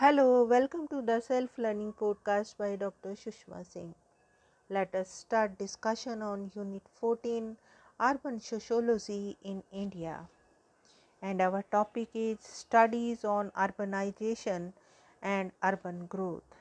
[0.00, 3.14] Hello, welcome to the self learning podcast by Dr.
[3.22, 3.96] Sushma Singh.
[4.70, 7.56] Let us start discussion on Unit 14
[8.00, 10.28] Urban Sociology in India.
[11.20, 14.72] And our topic is Studies on Urbanization
[15.20, 16.54] and Urban Growth.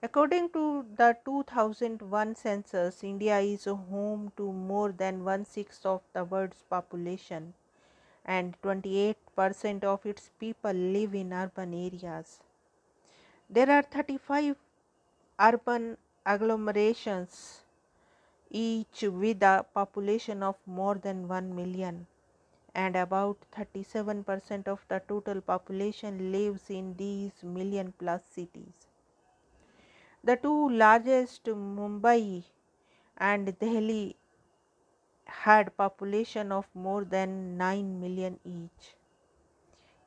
[0.00, 6.24] According to the 2001 census, India is home to more than one sixth of the
[6.24, 7.54] world's population
[8.26, 12.40] and 28% of its people live in urban areas.
[13.48, 14.56] There are 35
[15.38, 17.60] urban agglomerations,
[18.50, 22.08] each with a population of more than 1 million,
[22.74, 28.88] and about 37% of the total population lives in these million plus cities.
[30.24, 32.42] The two largest, Mumbai
[33.16, 34.16] and Delhi,
[35.26, 38.94] had population of more than 9 million each.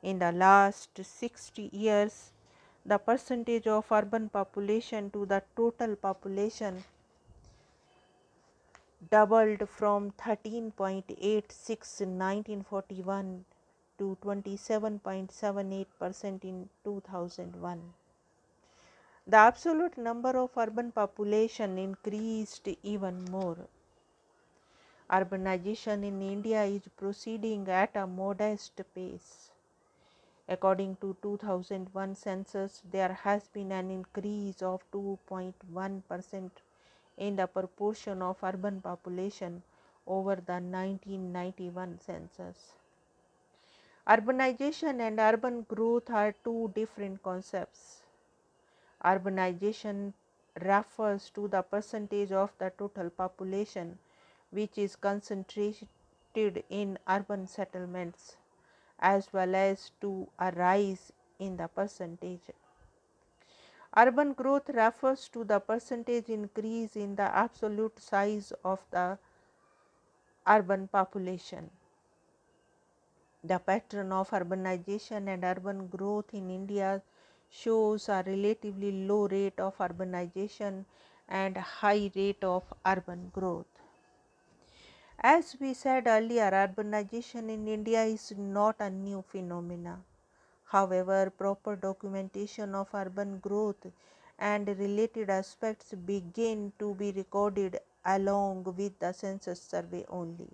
[0.02, 2.32] In the last 60 years,
[2.84, 6.84] the percentage of urban population to the total population
[9.10, 13.44] doubled from 13.86 in 1941
[13.98, 17.80] to 27.78 percent in 2001.
[19.26, 23.58] The absolute number of urban population increased even more.
[25.10, 29.50] Urbanization in India is proceeding at a modest pace.
[30.48, 36.60] According to 2001 census, there has been an increase of 2.1 percent
[37.16, 39.64] in the proportion of urban population
[40.06, 42.74] over the 1991 census.
[44.06, 48.02] Urbanization and urban growth are two different concepts.
[49.04, 50.12] Urbanization
[50.60, 53.98] refers to the percentage of the total population
[54.50, 58.36] which is concentrated in urban settlements
[58.98, 62.50] as well as to a rise in the percentage.
[63.96, 69.18] Urban growth refers to the percentage increase in the absolute size of the
[70.46, 71.70] urban population.
[73.42, 77.02] The pattern of urbanization and urban growth in India
[77.50, 80.84] shows a relatively low rate of urbanization
[81.28, 83.69] and high rate of urban growth.
[85.22, 90.02] As we said earlier, urbanization in India is not a new phenomena.
[90.64, 93.84] However, proper documentation of urban growth
[94.38, 100.48] and related aspects begin to be recorded along with the census survey only.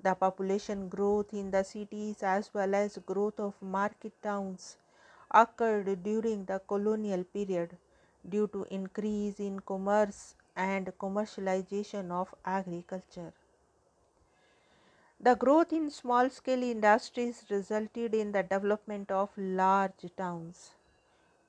[0.00, 4.76] The population growth in the cities as well as growth of market towns
[5.32, 7.76] occurred during the colonial period
[8.28, 13.32] due to increase in commerce and commercialization of agriculture.
[15.20, 20.72] The growth in small scale industries resulted in the development of large towns.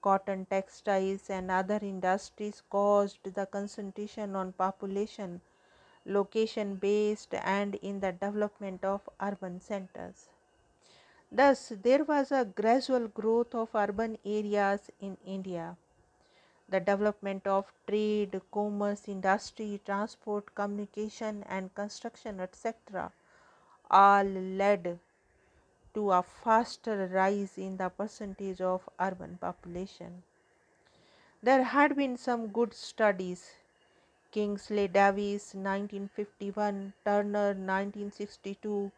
[0.01, 5.41] Cotton, textiles, and other industries caused the concentration on population,
[6.05, 10.29] location based, and in the development of urban centers.
[11.31, 15.75] Thus, there was a gradual growth of urban areas in India
[16.67, 23.11] the development of trade, commerce, industry, transport, communication, and construction, etc.,
[23.89, 24.99] all led
[25.93, 30.23] to a faster rise in the percentage of urban population.
[31.43, 33.51] There had been some good studies.
[34.31, 38.91] Kingsley Davis 1951, Turner 1962,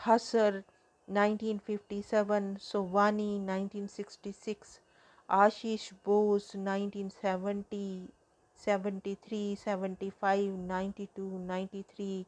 [0.00, 0.64] Husser
[1.06, 4.80] 1957, Sovani 1966,
[5.28, 8.08] Ashish Bose 1970,
[8.54, 12.26] 73, 75, 92, 93,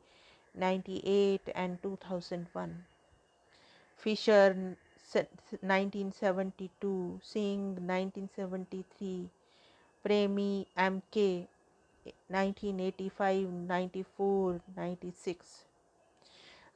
[0.54, 2.84] 98 and 2001.
[3.96, 4.76] Fisher
[5.14, 9.30] 1972, Singh 1973,
[10.02, 11.46] Premi MK
[12.28, 15.67] 1985, 94, 96.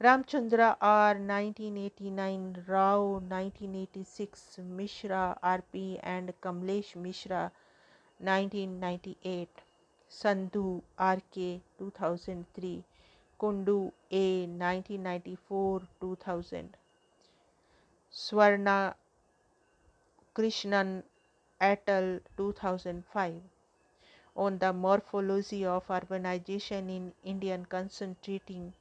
[0.00, 7.52] Ramchandra R 1989, Rao 1986, Mishra RP and Kamlesh Mishra
[8.18, 9.48] 1998,
[10.08, 12.84] Sandhu RK 2003,
[13.38, 16.76] Kundu A 1994 2000,
[18.10, 18.94] Swarna
[20.34, 21.02] Krishnan
[21.60, 23.42] et al 2005
[24.34, 28.72] on the morphology of urbanization in Indian concentrating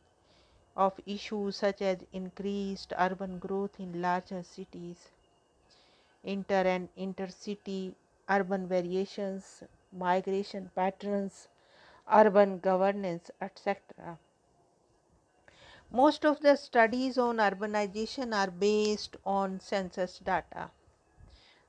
[0.75, 5.09] of issues such as increased urban growth in larger cities,
[6.23, 7.93] inter and intercity
[8.29, 11.47] urban variations, migration patterns,
[12.11, 14.17] urban governance, etc.
[15.91, 20.71] Most of the studies on urbanization are based on census data.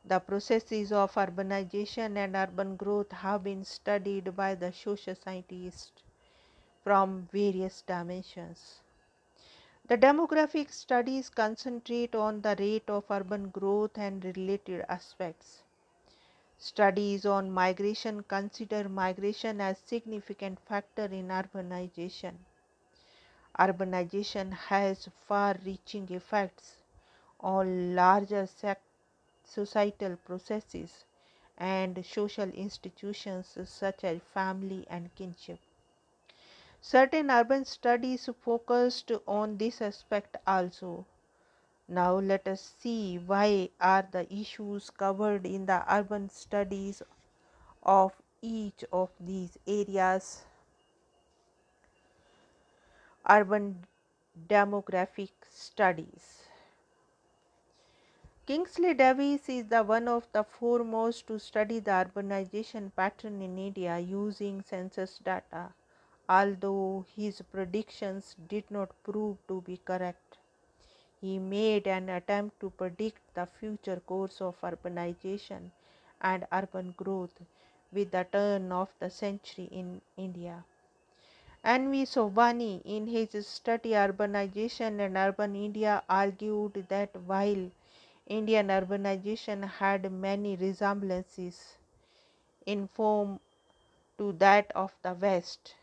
[0.04, 6.02] The processes of urbanization and urban growth have been studied by the social scientists
[6.84, 8.81] from various dimensions.
[9.92, 15.64] The demographic studies concentrate on the rate of urban growth and related aspects.
[16.56, 22.32] Studies on migration consider migration as significant factor in urbanization.
[23.58, 26.76] Urbanization has far-reaching effects
[27.38, 28.48] on larger
[29.44, 31.04] societal processes
[31.58, 35.58] and social institutions such as family and kinship.
[36.84, 41.06] Certain urban studies focused on this aspect also.
[41.88, 47.00] Now let us see why are the issues covered in the urban studies
[47.84, 50.42] of each of these areas.
[53.30, 53.86] Urban
[54.48, 56.48] demographic studies.
[58.44, 63.98] Kingsley Davis is the one of the foremost to study the urbanization pattern in India
[64.00, 65.72] using census data,
[66.28, 70.38] although his predictions did not prove to be correct
[71.20, 75.70] he made an attempt to predict the future course of urbanization
[76.20, 77.40] and urban growth
[77.92, 80.64] with the turn of the century in India.
[81.64, 81.90] N.
[81.90, 82.04] V.
[82.04, 87.70] Sovani, in his study Urbanization and Urban India, argued that while
[88.26, 91.78] Indian urbanization had many resemblances
[92.66, 93.40] in form
[94.18, 95.74] to that of the West,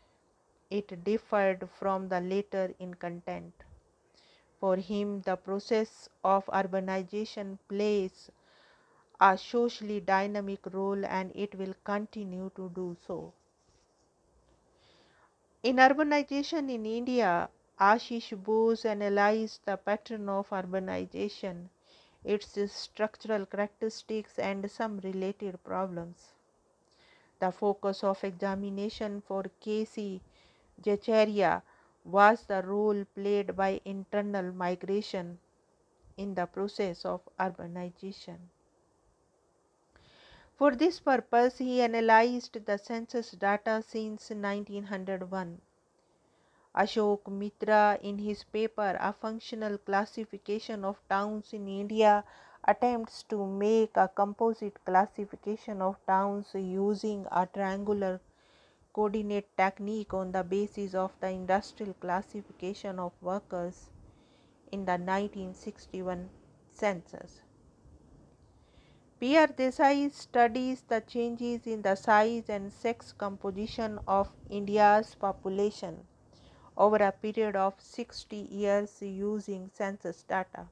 [0.70, 3.52] it differed from the latter in content.
[4.60, 8.30] For him, the process of urbanization plays
[9.20, 13.32] a socially dynamic role and it will continue to do so.
[15.62, 21.68] In urbanization in India, Ashish Bose analyzed the pattern of urbanization,
[22.24, 26.32] its structural characteristics, and some related problems.
[27.40, 30.20] The focus of examination for K.C.
[30.84, 31.62] Zachariah
[32.04, 35.38] was the role played by internal migration
[36.16, 38.38] in the process of urbanization.
[40.56, 45.60] For this purpose, he analyzed the census data since 1901.
[46.74, 52.24] Ashok Mitra, in his paper A Functional Classification of Towns in India,
[52.62, 58.20] attempts to make a composite classification of towns using a triangular
[58.92, 63.90] coordinate technique on the basis of the industrial classification of workers
[64.72, 66.28] in the 1961
[66.72, 67.40] census.
[69.20, 76.06] Pierre Desai studies the changes in the size and sex composition of India's population
[76.76, 80.68] over a period of 60 years using census data.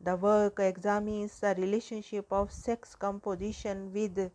[0.00, 4.30] The work examines the relationship of sex composition with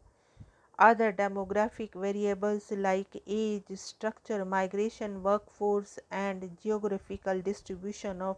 [0.80, 8.38] other demographic variables like age, structure, migration, workforce, and geographical distribution of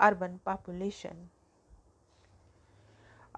[0.00, 1.28] urban population.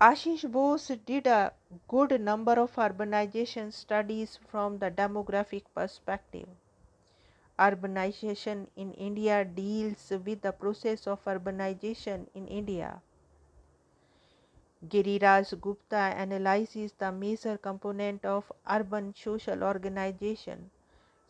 [0.00, 1.52] Ashish Bose did a
[1.88, 6.46] good number of urbanization studies from the demographic perspective.
[7.58, 13.02] Urbanization in India deals with the process of urbanization in India.
[14.86, 20.70] Giriraj Gupta analyzes the major component of urban social organization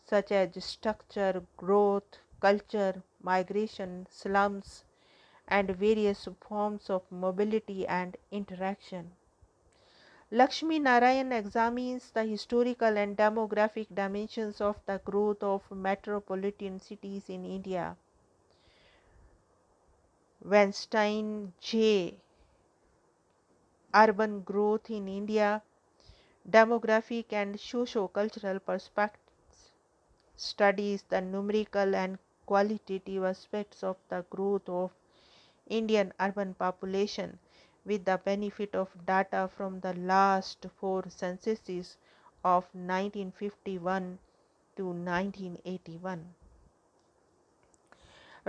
[0.05, 4.83] such as structure, growth, culture, migration, slums
[5.47, 9.11] and various forms of mobility and interaction.
[10.31, 17.45] Lakshmi Narayan examines the historical and demographic dimensions of the growth of metropolitan cities in
[17.45, 17.97] India.
[20.43, 22.19] Weinstein J
[23.93, 25.61] urban growth in India,
[26.49, 29.71] demographic and socio-cultural perspectives,
[30.35, 34.91] studies the numerical and qualitative aspects of the growth of
[35.67, 37.39] Indian urban population
[37.85, 41.97] with the benefit of data from the last four censuses
[42.43, 44.19] of 1951
[44.75, 46.35] to 1981.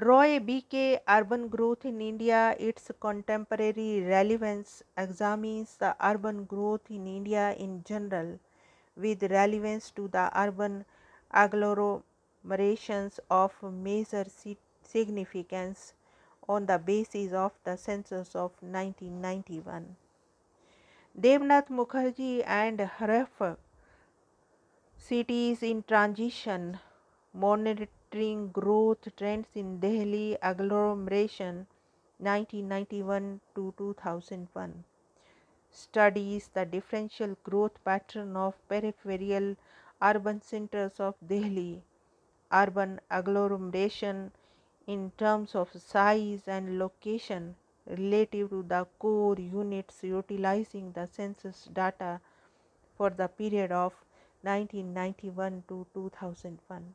[0.01, 1.01] Roy B.K.
[1.07, 8.39] Urban Growth in India, its contemporary relevance examines the urban growth in India in general
[8.97, 10.87] with relevance to the urban
[11.35, 14.25] agglomerations of major
[14.83, 15.93] significance
[16.49, 19.97] on the basis of the census of 1991.
[21.21, 23.59] Devnath Mukherjee and Href
[24.97, 26.79] Cities in Transition
[28.13, 31.67] monitoring growth trends in Delhi agglomeration
[32.19, 34.85] 1991 to 2001
[35.71, 39.55] studies the differential growth pattern of peripheral
[40.03, 41.83] urban centers of Delhi,
[42.53, 44.33] urban agglomeration
[44.89, 47.55] in terms of size and location
[47.87, 52.21] relative to the core units utilizing the census data
[52.97, 53.93] for the period of
[54.43, 56.95] 1991 to 2001.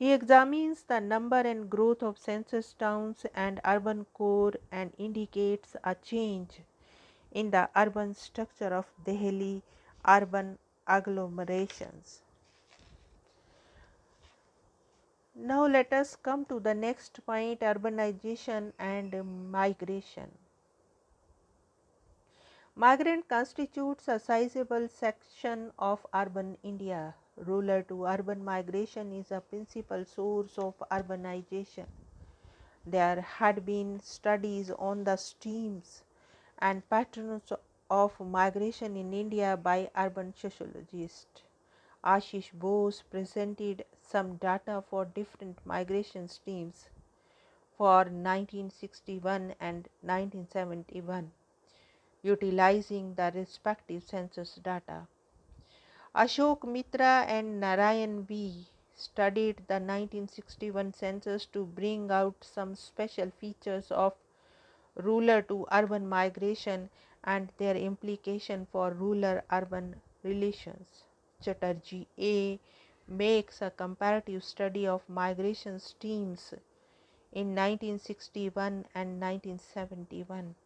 [0.00, 5.94] He examines the number and growth of census towns and urban core and indicates a
[5.94, 6.62] change
[7.30, 9.62] in the urban structure of Delhi
[10.08, 12.22] urban agglomerations.
[15.34, 20.30] Now, let us come to the next point urbanization and migration.
[22.74, 27.14] Migrant constitutes a sizable section of urban India.
[27.46, 31.86] Rural to urban migration is a principal source of urbanization.
[32.86, 36.02] There had been studies on the streams
[36.58, 37.52] and patterns
[37.90, 41.42] of migration in India by urban sociologists.
[42.04, 46.88] Ashish Bose presented some data for different migration streams
[47.76, 51.32] for 1961 and 1971
[52.22, 55.06] utilizing the respective census data.
[56.12, 63.92] Ashok Mitra and Narayan V studied the 1961 census to bring out some special features
[63.92, 64.14] of
[64.96, 66.90] rural to urban migration
[67.22, 71.04] and their implication for rural urban relations.
[71.40, 72.58] Chatterjee A
[73.06, 76.52] makes a comparative study of migration streams
[77.32, 80.56] in 1961 and 1971.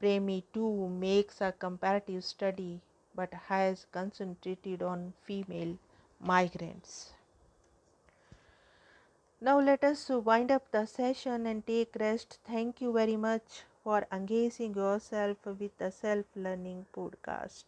[0.00, 2.80] Premi too makes a comparative study
[3.14, 5.76] but has concentrated on female
[6.20, 7.12] migrants.
[9.40, 12.38] Now let us wind up the session and take rest.
[12.46, 17.64] Thank you very much for engaging yourself with the self learning podcast.